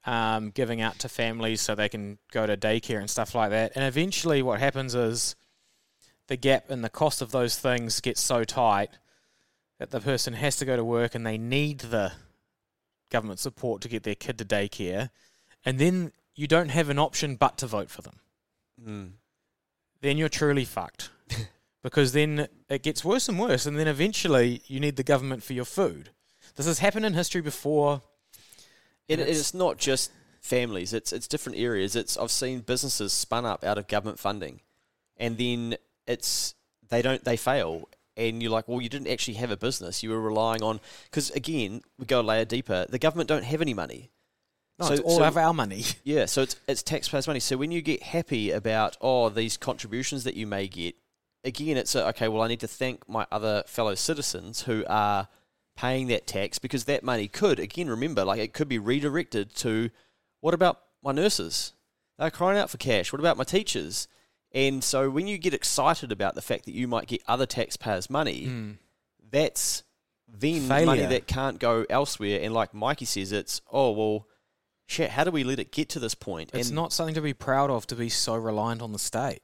[0.06, 3.72] um, giving out to families so they can go to daycare and stuff like that.
[3.76, 5.36] And eventually, what happens is
[6.28, 8.90] the gap in the cost of those things gets so tight
[9.80, 12.14] that the person has to go to work and they need the
[13.10, 15.10] government support to get their kid to daycare,
[15.64, 18.20] and then you don't have an option but to vote for them.
[18.84, 19.12] Mm.
[20.02, 21.10] Then you're truly fucked.
[21.86, 25.54] because then it gets worse and worse, and then eventually you need the government for
[25.54, 26.10] your food.
[26.56, 28.02] This has happened in history before.
[29.08, 31.96] It, And it's, not just families; it's it's different areas.
[31.96, 34.62] It's I've seen businesses spun up out of government funding,
[35.18, 35.76] and then
[36.08, 36.56] it's
[36.90, 37.88] they don't they fail,
[38.18, 40.02] and you're like, well, you didn't actually have a business.
[40.04, 42.86] You were relying on because again, we go a layer deeper.
[42.90, 44.12] The government don't have any money.
[44.80, 45.84] No, So- it's all so- of our money.
[46.04, 47.40] Yeah, so it's it's taxpayers' money.
[47.40, 50.96] So when you get happy about oh these contributions that you may get,
[51.44, 52.28] again it's a, okay.
[52.28, 55.28] Well, I need to thank my other fellow citizens who are
[55.76, 59.90] paying that tax because that money could again remember like it could be redirected to
[60.42, 61.74] what about my nurses?
[62.18, 63.12] They're crying out for cash.
[63.12, 64.08] What about my teachers?
[64.54, 68.10] And so when you get excited about the fact that you might get other taxpayers'
[68.10, 68.78] money, Mm.
[69.32, 69.84] that's
[70.28, 72.40] then money that can't go elsewhere.
[72.42, 74.28] And like Mikey says, it's oh well,
[74.88, 75.10] shit.
[75.12, 76.52] How do we let it get to this point?
[76.54, 79.42] It's and not something to be proud of to be so reliant on the state.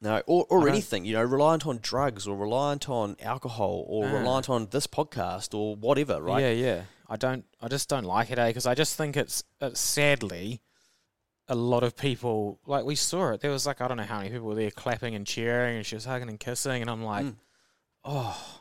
[0.00, 1.04] No, or, or anything.
[1.04, 4.12] You know, reliant on drugs or reliant on alcohol or Ah.
[4.12, 6.20] reliant on this podcast or whatever.
[6.20, 6.40] Right?
[6.42, 6.82] Yeah, yeah.
[7.08, 7.44] I don't.
[7.60, 8.48] I just don't like it, eh?
[8.48, 10.60] Because I just think it's, it's sadly
[11.48, 13.40] a lot of people like we saw it.
[13.40, 15.86] There was like I don't know how many people were there clapping and cheering, and
[15.86, 17.34] she was hugging and kissing, and I'm like, Mm.
[18.04, 18.60] oh,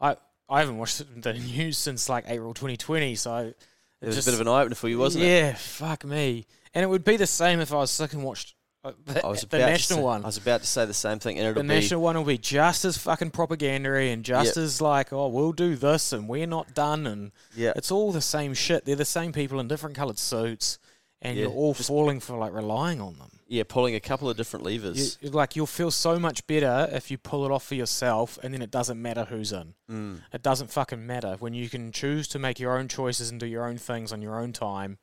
[0.00, 0.16] I
[0.48, 3.52] I haven't watched the news since like April 2020, so
[4.00, 5.28] It was just- a bit of an eye opener for you, wasn't it?
[5.28, 6.46] yeah, fuck me.
[6.74, 9.40] And it would be the same if I was sick and watched the, I was
[9.42, 10.22] the about to national say- one.
[10.22, 12.24] I was about to say the same thing, and it'll the be national one will
[12.24, 14.64] be just as fucking propagandary and just Yep.
[14.64, 17.72] as like, oh, we'll do this and we're not done and yeah.
[17.76, 18.84] it's all the same shit.
[18.84, 20.78] They're the same people in different coloured suits,
[21.20, 23.30] and Yeah, you're all just- falling for like relying on them.
[23.52, 25.18] Yeah, pulling a couple of different levers.
[25.20, 28.54] you- like you'll feel so much better if you pull it off for yourself, and
[28.54, 29.74] then it doesn't matter who's in.
[29.90, 30.20] Mm.
[30.32, 33.46] It doesn't fucking matter when you can choose to make your own choices and do
[33.46, 34.98] your own things on your own time,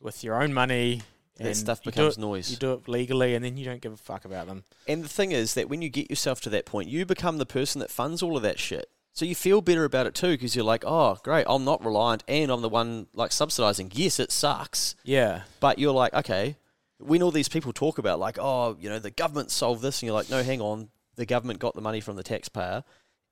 [0.00, 1.02] with your own money.
[1.40, 2.50] That stuff becomes it- noise.
[2.50, 4.64] You do it legally, and then you don't give a fuck about them.
[4.86, 7.46] And the thing is that when you get yourself to that point, you become the
[7.46, 8.90] person that funds all of that shit.
[9.12, 12.22] So you feel better about it too because you're like, oh, great, I'm not reliant
[12.28, 13.90] and I'm the one like subsidizing.
[13.94, 15.42] Yes, it sucks, Yeah.
[15.58, 16.56] but you're like, okay,
[16.98, 20.06] when all these people talk about like, oh, you know, the government solved this, and
[20.06, 22.84] you're like, no, hang on, the government got the money from the taxpayer,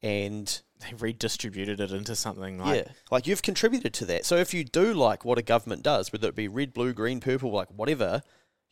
[0.02, 4.24] and They redistributed it into something like yeah, like you've contributed to that.
[4.24, 7.20] So if you do like what a government does, whether it be red, blue, green,
[7.20, 8.22] purple, like whatever,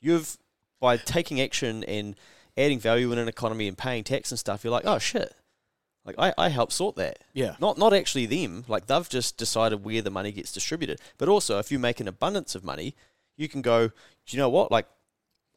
[0.00, 0.38] you've
[0.80, 2.14] by taking action and
[2.56, 5.34] adding value in an economy and paying tax and stuff, you're like, oh shit,
[6.04, 7.18] like I, I helped sort that.
[7.34, 7.56] yeah.
[7.58, 8.64] Not not actually them.
[8.68, 11.00] Like they've just decided where the money gets distributed.
[11.18, 12.94] But also, if you make an abundance of money,
[13.36, 13.88] you can go.
[13.88, 13.94] Do
[14.28, 14.70] you know what?
[14.70, 14.86] Like,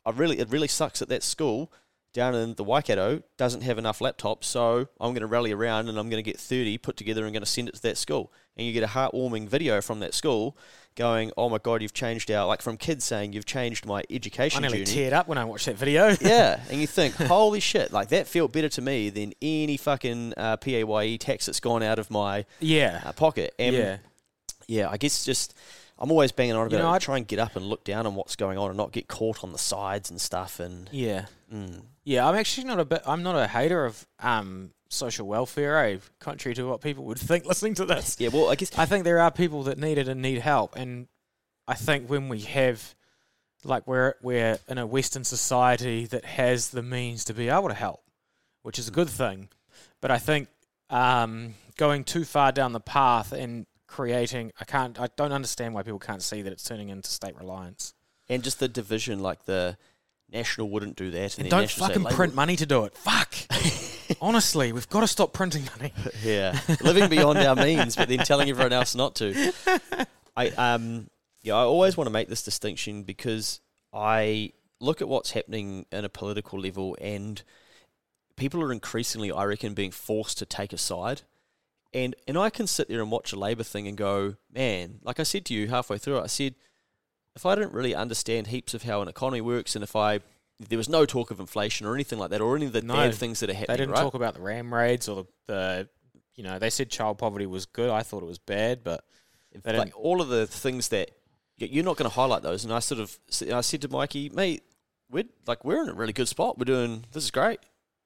[0.05, 1.71] I really it really sucks at that school
[2.13, 4.45] down in the Waikato doesn't have enough laptops.
[4.45, 7.33] So I'm going to rally around and I'm going to get 30 put together and
[7.33, 8.31] going to send it to that school.
[8.57, 10.57] And you get a heartwarming video from that school
[10.95, 14.65] going, "Oh my god, you've changed our like from kids saying you've changed my education."
[14.65, 16.09] I nearly journey." teared up when I watched that video.
[16.21, 20.33] yeah, and you think, holy shit, like that felt better to me than any fucking
[20.35, 23.01] uh, PAYE tax that's gone out of my yeah.
[23.05, 23.55] uh, pocket.
[23.57, 23.97] And yeah.
[24.67, 25.57] yeah, I guess just
[26.01, 26.95] I'm always banging on about You know, it.
[26.95, 29.07] I- try and get up and look down on what's going on and not get
[29.09, 30.59] caught on the sides and stuff.
[30.59, 31.25] And Yeah.
[31.53, 33.01] mm, Yeah, I'm actually not a bit.
[33.05, 35.97] I'm not a hater of um, social welfare, eh?
[36.19, 38.15] Contrary to what people would think listening to this.
[38.17, 40.75] yeah, well, I guess I think there are people that need it and need help,
[40.77, 41.07] and
[41.67, 42.95] I think when we have,
[43.65, 47.73] like, we're we're in a Western society that has the means to be able to
[47.75, 48.01] help,
[48.63, 49.49] which is a good thing.
[50.01, 50.47] But I think
[50.89, 55.83] um, going too far down the path and creating, I can't, I don't understand why
[55.83, 57.93] people can't see that it's turning into state reliance.
[58.29, 59.77] and just the division, like the
[60.31, 62.95] national wouldn't do that, and, And don't fucking print money to do it.
[62.95, 63.33] Fuck.
[64.21, 65.93] Honestly, we've got to stop printing money.
[66.23, 69.53] yeah, living beyond our means, but then telling everyone else not to.
[70.37, 71.09] I um
[71.41, 73.61] yeah, I always want to make this distinction because
[73.93, 77.41] I look at what's happening in a political level, and
[78.35, 81.21] people are increasingly, I reckon, being forced to take a side.
[81.93, 85.19] And and I can sit there and watch a Labour thing and go, man, like
[85.19, 86.55] I said to you halfway through, I said,
[87.35, 90.19] if I didn't really understand heaps of how an economy works, and if I
[90.59, 92.93] there was no talk of inflation or anything like that, or any of the No,
[92.93, 94.01] bad things that are happening, They didn't right?
[94.01, 95.89] talk about the ram raids or the, the,
[96.35, 97.89] you know, they said child poverty was good.
[97.89, 99.03] I thought it was bad, but
[99.65, 101.11] like all of the things that
[101.57, 102.63] you're not going to highlight those.
[102.65, 103.17] And I sort of
[103.51, 104.63] I said to Mikey, mate,
[105.09, 106.57] we're like we're in a really good spot.
[106.59, 107.59] We're doing this is great.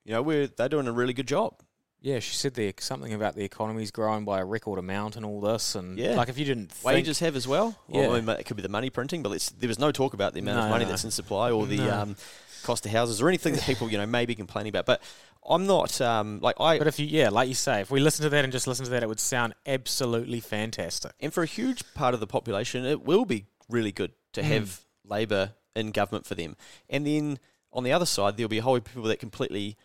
[0.06, 1.60] You know, we're they're doing a really good job.
[2.04, 5.42] Yeah, she said the something about the economy's growing by a record amount and all
[5.42, 6.14] this, and Yeah.
[6.16, 7.76] like if you didn't think, Wages have as well.
[7.88, 8.10] Well, Yeah.
[8.18, 10.34] I mean, it could be the money printing, but it's, there was no talk about
[10.34, 10.90] the amount of money no.
[10.92, 11.92] that's in supply or the No.
[12.02, 12.16] um,
[12.64, 14.86] cost of houses or anything that people you know may be complaining about.
[14.86, 15.02] But
[15.50, 18.24] I'm not um, like I but if you, yeah, like you say, if we listen
[18.24, 21.12] to that and just listen to that, it would sound absolutely fantastic.
[21.20, 24.46] and for a huge part of the population, it will be really good to Mm.
[24.46, 26.56] have Labor in government for them.
[26.90, 27.40] And then
[27.72, 29.76] on the other side, there'll be a whole people that completely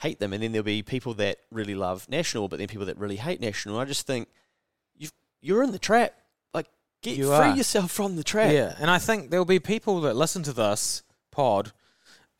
[0.00, 2.98] hate them, and then there'll be people that really love National, but then people that
[2.98, 3.78] really hate National.
[3.78, 4.28] I just think
[4.96, 6.14] you've you're in the trap.
[6.52, 6.66] Like,
[7.02, 7.56] get You free are.
[7.56, 8.52] yourself from the trap.
[8.52, 11.72] Yeah, and I think there'll be people that listen to this pod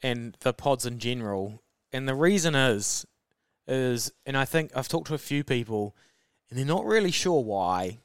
[0.02, 1.62] and the pods in general,
[1.92, 3.06] and the reason is,
[3.66, 5.96] is, and I think I've talked to a few people,
[6.50, 7.98] and they're not really sure why,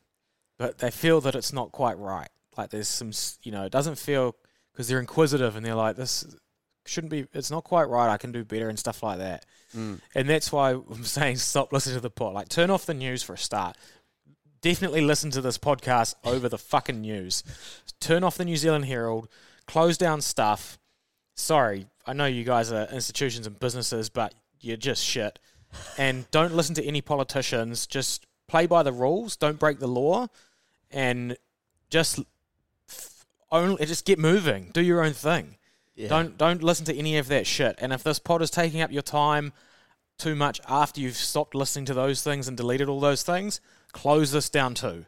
[0.58, 2.30] but they feel that it's not quite right.
[2.58, 3.12] Like there's some,
[3.44, 4.36] you know, it doesn't feel
[4.72, 6.26] because they're inquisitive and they're like, this
[6.90, 8.10] shouldn't be, it's not quite right.
[8.10, 9.46] I can do better and stuff like that.
[9.76, 10.00] Mm.
[10.16, 12.34] And that's why I'm saying stop listening to the pod.
[12.34, 13.78] Like turn off the news for a start.
[14.62, 17.44] Definitely listen to this podcast over the fucking news.
[18.02, 19.30] Turn off the New Zealand Herald.
[19.68, 20.78] Close down stuff.
[21.36, 25.40] Sorry, I know you guys are institutions and businesses, but you're just shit.
[25.98, 27.88] And don't listen to any politicians.
[27.88, 29.38] Just play by the rules.
[29.38, 30.28] Don't break the law,
[30.92, 31.38] and
[31.90, 32.20] just
[33.52, 34.72] only just get moving.
[34.74, 35.56] Do your own thing.
[36.00, 36.08] Yeah.
[36.08, 37.76] Don't don't listen to any of that shit.
[37.80, 39.52] And if this pod is taking up your time
[40.18, 43.60] too much after you've stopped listening to those things and deleted all those things,
[43.92, 45.06] close this down too.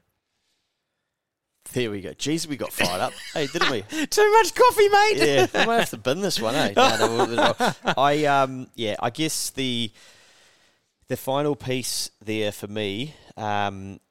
[1.72, 2.10] There we go.
[2.10, 3.14] Jeez, we got fired up.
[3.34, 3.82] hey, didn't we?
[4.08, 5.14] Too much coffee, mate.
[5.18, 6.74] yeah, I might have to bin this one, eh?
[6.76, 7.56] No, no.
[7.98, 9.92] I um, yeah, I guess the
[11.08, 14.02] the final piece there for me um,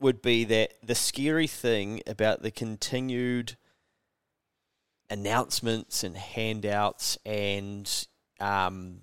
[0.00, 3.56] would be that the scary thing about the continued
[5.10, 8.06] announcements and handouts and
[8.40, 9.00] um,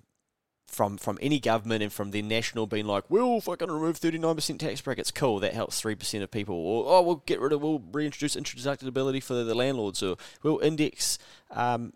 [0.66, 4.34] from from any government and from the national being like, we'll fucking remove thirty nine
[4.34, 5.10] percent tax brackets.
[5.10, 6.54] Cool, that helps three percent of people.
[6.54, 10.58] Or oh, we'll get rid of, we'll reintroduce interest deductibility for the landlords, or we'll
[10.58, 11.18] index
[11.50, 11.92] um,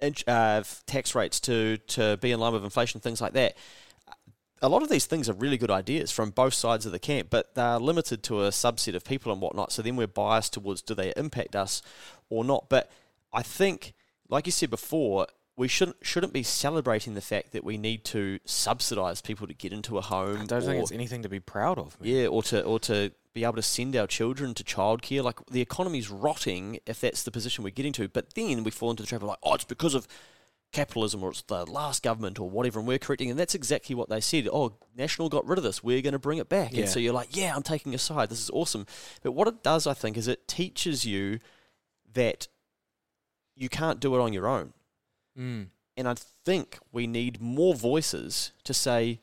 [0.00, 3.56] in, uh, tax rates to to be in line with inflation, things like that.
[4.62, 7.28] A lot of these things are really good ideas from both sides of the camp,
[7.28, 9.70] but they're limited to a subset of people and whatnot.
[9.70, 11.82] So then we're biased towards do they impact us
[12.30, 12.70] or not.
[12.70, 12.90] But
[13.36, 13.92] I think,
[14.28, 18.38] like you said before, we shouldn't shouldn't be celebrating the fact that we need to
[18.44, 20.40] subsidise people to get into a home.
[20.40, 22.00] I don't think it's anything to be proud of.
[22.00, 22.10] Man.
[22.10, 25.22] yeah, or to or to be able to send our children to childcare.
[25.22, 28.08] Like the economy's rotting if that's the position we're getting to.
[28.08, 30.08] But then we fall into the trap of like, oh, it's because of
[30.72, 33.30] capitalism or it's the last government or whatever, and we're correcting.
[33.30, 34.48] And that's exactly what they said.
[34.52, 35.82] Oh, National got rid of this.
[35.82, 36.72] We're going to bring it back.
[36.72, 36.80] Yeah.
[36.80, 38.30] And so you're like, yeah, I'm taking a side.
[38.30, 38.86] This is awesome.
[39.22, 41.38] But what it does, I think, is it teaches you
[42.14, 42.48] that
[43.56, 44.72] you can't do it on your own.
[45.38, 45.68] Mm.
[45.96, 49.20] And I think we need more voices to say,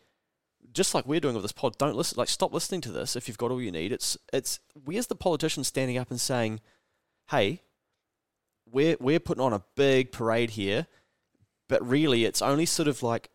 [0.74, 2.18] just like we're doing with this pod, don't listen.
[2.18, 3.92] Like, stop listening to this if you've got all you need.
[3.92, 6.62] It's it's where's the politician standing up and saying,
[7.30, 7.62] "Hey,
[8.66, 10.88] we're we're putting on a big parade here,
[11.70, 13.30] but really it's only sort of like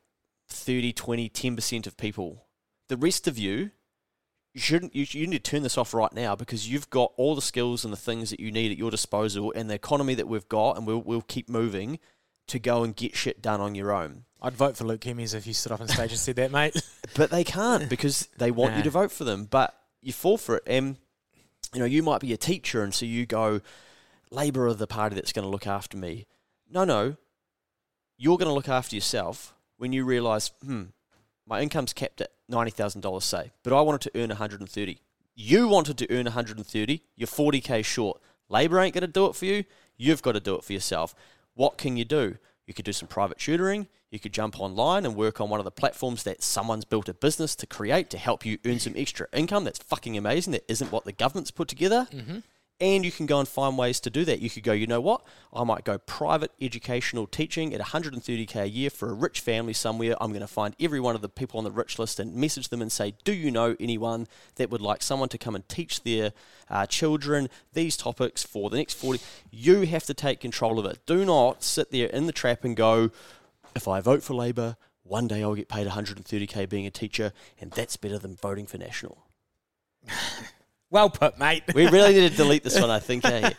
[0.49, 2.47] 30, 20, 10 percent of people.
[2.89, 3.71] The rest of you."
[4.59, 4.93] You shouldn't.
[4.93, 7.85] You, you need to turn this off right now because you've got all the skills
[7.85, 10.77] and the things that you need at your disposal, and the economy that we've got,
[10.77, 12.01] and we'll we'll keep moving
[12.49, 14.25] to go and get shit done on your own.
[14.43, 16.83] I'd vote for Luke Hemmings if you stood up on stage and said that, mate.
[17.15, 19.45] But they can't because they want you to vote for them.
[19.45, 20.65] But you fall for it.
[20.67, 20.97] And,
[21.73, 23.61] you know, you might be a teacher and so you go,
[24.31, 26.27] Labour are the party that's going to look after me.
[26.69, 27.17] No, no.
[28.17, 30.87] You're going to look after yourself when you realise, hmm,
[31.49, 34.99] my income's capped at $90,000, say, but I wanted to earn 130.
[35.35, 38.21] You wanted to earn 130, you're 40k short.
[38.49, 39.65] Labour ain't going to do it for you.
[39.97, 41.15] You've got to do it for yourself.
[41.55, 42.39] What can you do?
[42.67, 43.89] You could do some private tutoring.
[44.11, 47.15] You could jump online and work on one of the platforms that someone's built a
[47.15, 49.65] business to create to help you earn some extra income.
[49.65, 50.53] That's fucking amazing.
[50.53, 52.09] That isn't what the government's put together.
[52.11, 52.39] mm-hmm.
[52.81, 54.39] And you can go and find ways to do that.
[54.39, 55.23] You could go, you know what?
[55.53, 60.15] I might go private educational teaching at 130k a year for a rich family somewhere.
[60.21, 62.69] I'm going to find every one of the people on the rich list and message
[62.69, 66.05] them and say, Do you know anyone that would like someone to come and teach
[66.05, 66.33] their
[66.71, 69.21] uh, children these topics for the next 40?
[69.51, 71.05] You have to take control of it.
[71.05, 73.11] Do not sit there in the trap and go,
[73.75, 77.73] If I vote for Labour, one day I'll get paid 130k being a teacher, and
[77.73, 79.27] that's better than voting for National.
[80.91, 81.65] Well put, mate.
[81.75, 83.25] We really need to delete this one, I think.
[83.25, 83.51] Eh?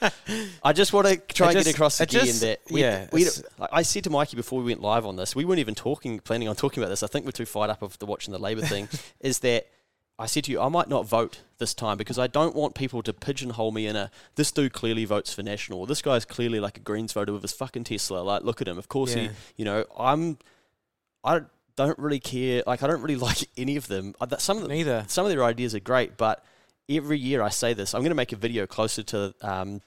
[0.64, 3.08] I just want to try It and just- get across again just- that we, yeah,
[3.12, 3.26] we,
[3.60, 6.20] like I said to Mikey before we went live on this, we weren't even talking,
[6.20, 7.04] planning on talking about this.
[7.04, 8.88] I think we're too fired up of the watching the Labour thing.
[9.20, 9.68] is that
[10.18, 13.02] I said to you, I might not vote this time because I don't want people
[13.04, 15.82] to pigeonhole me in a this dude clearly votes for National.
[15.82, 18.20] Or this guy's clearly like a Greens voter with his fucking Tesla.
[18.22, 18.78] Like, look at him.
[18.80, 19.24] Of course Yeah.
[19.24, 20.40] he, you know, I'm,
[21.24, 21.42] I
[21.76, 22.64] don't really care.
[22.66, 24.16] Like, I don't really like any of them.
[24.40, 25.06] Some of them, Neither.
[25.08, 26.44] some of their ideas are great, but
[26.90, 27.94] every year I say this.
[27.94, 29.82] I'm going to make a video closer to um,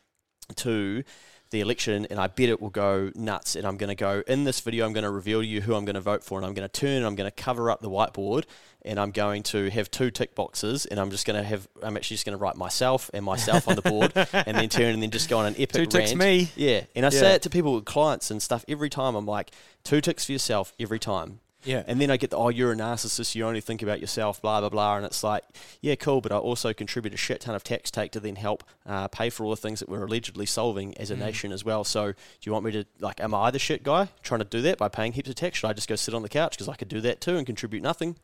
[0.57, 1.03] to
[1.51, 3.57] the election, and I bet it will go nuts.
[3.57, 4.87] And I'm going to go in this video.
[4.87, 6.67] I'm going to reveal to you who I'm going to vote for, and I'm going
[6.67, 8.45] to turn and I'm going to cover up the whiteboard,
[8.87, 11.69] and I'm going to have two tick boxes, and I'm just going to have.
[11.83, 14.95] I'm actually just going to write myself and myself on the board, and then turn
[14.95, 16.19] and then just go on an epic Two ticks rant.
[16.21, 16.49] me.
[16.57, 17.21] Yeah, and I Yeah.
[17.21, 19.15] say it to people with clients and stuff every time.
[19.15, 19.51] I'm like,
[19.85, 21.41] two ticks for yourself every time.
[21.65, 21.85] Yeah.
[21.87, 24.61] And then I get the, oh, you're a narcissist, you only think about yourself, blah,
[24.61, 24.97] blah, blah.
[24.97, 25.45] And it's like,
[25.81, 28.65] yeah, cool, but I also contribute a shit ton of tax take to then help
[28.87, 31.19] uh, pay for all the things that we're allegedly solving as a Mm.
[31.21, 31.85] nation as well.
[31.85, 34.61] So do you want me to, like, am I the shit guy trying to do
[34.63, 35.59] that by paying heaps of tax?
[35.59, 37.47] Should I just go sit on the couch because I could do that too and
[37.47, 38.17] contribute nothing?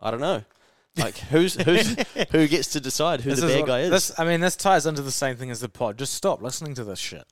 [0.00, 0.42] I don't know.
[0.96, 1.94] Like, who's, who's
[2.32, 3.90] who gets to decide who This the bad what- guy is?
[3.90, 5.96] This, I mean, this ties into the same thing as the pod.
[5.96, 7.24] Just stop listening to this shit.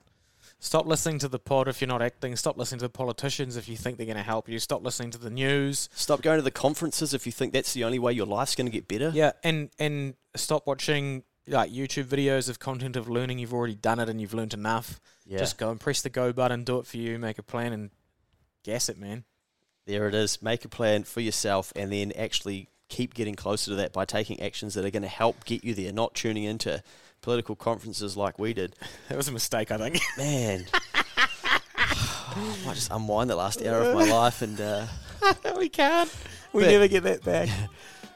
[0.62, 2.36] Stop listening to the pod if you're not acting.
[2.36, 4.58] Stop listening to the politicians if you think they're going to help you.
[4.58, 5.88] Stop listening to the news.
[5.94, 8.66] Stop going to the conferences if you think that's the only way your life's going
[8.66, 9.10] to get better.
[9.14, 13.38] Yeah, and and stop watching like YouTube videos of content of learning.
[13.38, 15.00] You've already done it and you've learned enough.
[15.26, 15.38] Yeah.
[15.38, 16.64] Just go and press the go button.
[16.64, 17.18] Do it for you.
[17.18, 17.90] Make a plan and
[18.62, 19.24] gas it, man.
[19.86, 20.42] There it is.
[20.42, 24.40] Make a plan for yourself and then actually keep getting closer to that by taking
[24.40, 26.82] actions that are going to help get you there, not tuning into
[27.22, 28.74] political conferences like we did.
[29.08, 30.00] That was a mistake, I think.
[30.18, 30.66] Man.
[31.84, 34.86] I might just unwind the last hour of my life and uh,
[35.56, 36.14] we can't.
[36.52, 37.48] We never get that back.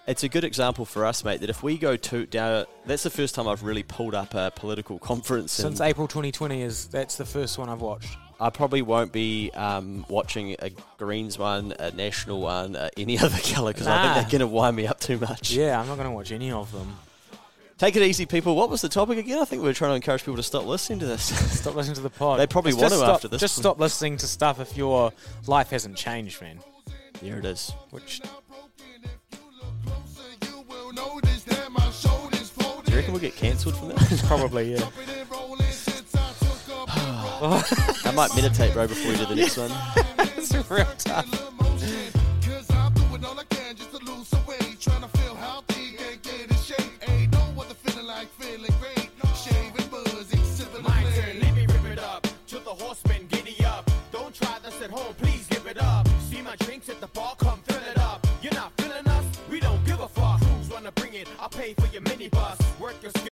[0.06, 3.10] it's a good example for us, mate, that if we go to down that's the
[3.10, 7.24] first time I've really pulled up a political conference Since April 2020 is that's the
[7.24, 8.16] first one I've watched.
[8.40, 13.38] I probably won't be um, watching a Greens one, a National one, uh, any other
[13.38, 15.52] colour because I think they're going to wind me up too much.
[15.52, 16.96] Yeah, I'm not going to watch any of them.
[17.76, 18.54] Take it easy, people.
[18.54, 19.38] What was the topic again?
[19.38, 21.24] I think we were trying to encourage people to stop listening to this.
[21.58, 22.38] Stop listening to the pod.
[22.38, 25.12] They probably Just want to stop, after this Just stop listening to stuff if your
[25.46, 26.60] life hasn't changed, man.
[27.20, 27.72] there it is.
[27.90, 28.28] Which Do
[32.90, 34.22] you reckon we'll get cancelled from that?
[34.28, 34.88] probably yeah.
[38.06, 39.70] I might meditate, bro, before we do the next one.
[40.36, 41.53] it's real tough.
[56.88, 57.43] At the bar.